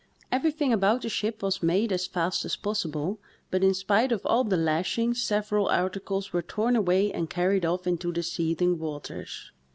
Everything 0.31 0.73
about 0.73 1.03
the 1.03 1.09
ship 1.09 1.43
was 1.43 1.61
made 1.61 1.91
as 1.91 2.07
fast 2.07 2.43
as 2.43 2.55
possible, 2.55 3.19
but 3.51 3.63
in 3.63 3.75
spite 3.75 4.11
of 4.11 4.25
all 4.25 4.43
the 4.43 4.57
lashings 4.57 5.21
several 5.21 5.67
articles 5.67 6.33
were 6.33 6.41
torn 6.41 6.75
away 6.75 7.11
and 7.11 7.29
carried 7.29 7.65
off 7.67 7.85
into 7.85 8.11
the 8.11 8.23
seething 8.23 8.79
waters. 8.79 9.51